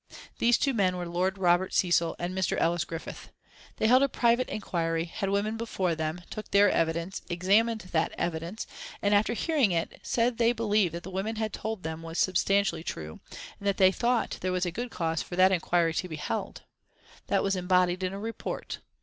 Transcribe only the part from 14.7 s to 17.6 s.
good cause for that inquiry to be held. That was